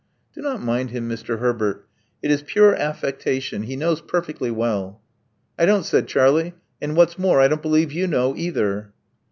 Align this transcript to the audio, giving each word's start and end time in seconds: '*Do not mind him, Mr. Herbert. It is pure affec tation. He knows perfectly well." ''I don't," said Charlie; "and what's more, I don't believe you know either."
'*Do 0.33 0.41
not 0.41 0.63
mind 0.63 0.89
him, 0.89 1.07
Mr. 1.07 1.37
Herbert. 1.37 1.85
It 2.23 2.31
is 2.31 2.41
pure 2.41 2.73
affec 2.73 3.19
tation. 3.21 3.65
He 3.65 3.75
knows 3.75 4.01
perfectly 4.01 4.49
well." 4.49 4.99
''I 5.59 5.67
don't," 5.67 5.85
said 5.85 6.07
Charlie; 6.07 6.55
"and 6.81 6.95
what's 6.97 7.19
more, 7.19 7.39
I 7.39 7.47
don't 7.47 7.61
believe 7.61 7.91
you 7.91 8.07
know 8.07 8.33
either." 8.35 8.93